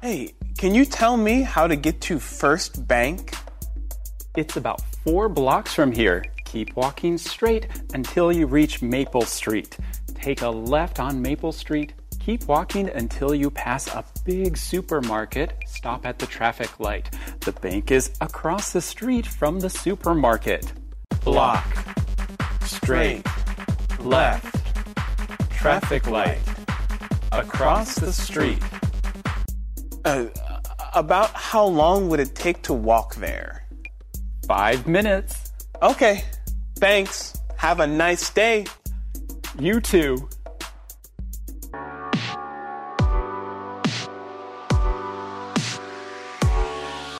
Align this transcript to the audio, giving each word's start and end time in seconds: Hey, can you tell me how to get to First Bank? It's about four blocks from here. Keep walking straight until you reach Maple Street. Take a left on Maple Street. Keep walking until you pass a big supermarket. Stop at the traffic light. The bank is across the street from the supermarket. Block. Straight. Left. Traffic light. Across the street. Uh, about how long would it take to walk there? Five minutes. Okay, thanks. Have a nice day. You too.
Hey, 0.00 0.34
can 0.56 0.76
you 0.76 0.84
tell 0.84 1.16
me 1.16 1.42
how 1.42 1.66
to 1.66 1.74
get 1.74 2.00
to 2.02 2.20
First 2.20 2.86
Bank? 2.86 3.34
It's 4.36 4.56
about 4.56 4.80
four 5.02 5.28
blocks 5.28 5.74
from 5.74 5.90
here. 5.90 6.24
Keep 6.44 6.76
walking 6.76 7.18
straight 7.18 7.66
until 7.94 8.30
you 8.30 8.46
reach 8.46 8.80
Maple 8.80 9.22
Street. 9.22 9.76
Take 10.14 10.42
a 10.42 10.48
left 10.48 11.00
on 11.00 11.20
Maple 11.20 11.50
Street. 11.50 11.94
Keep 12.20 12.46
walking 12.46 12.88
until 12.90 13.34
you 13.34 13.50
pass 13.50 13.88
a 13.88 14.04
big 14.24 14.56
supermarket. 14.56 15.54
Stop 15.66 16.06
at 16.06 16.20
the 16.20 16.26
traffic 16.26 16.78
light. 16.78 17.10
The 17.40 17.52
bank 17.52 17.90
is 17.90 18.12
across 18.20 18.72
the 18.72 18.80
street 18.80 19.26
from 19.26 19.58
the 19.58 19.68
supermarket. 19.68 20.72
Block. 21.24 21.66
Straight. 22.62 23.26
Left. 23.98 24.54
Traffic 25.50 26.06
light. 26.08 26.38
Across 27.32 27.96
the 27.96 28.12
street. 28.12 28.62
Uh, 30.08 30.30
about 30.94 31.30
how 31.34 31.66
long 31.66 32.08
would 32.08 32.18
it 32.18 32.34
take 32.34 32.62
to 32.62 32.72
walk 32.72 33.16
there? 33.16 33.66
Five 34.46 34.86
minutes. 34.86 35.52
Okay, 35.82 36.24
thanks. 36.76 37.38
Have 37.58 37.80
a 37.80 37.86
nice 37.86 38.30
day. 38.30 38.64
You 39.58 39.82
too. 39.82 40.26